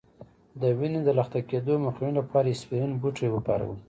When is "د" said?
0.61-0.63, 1.03-1.09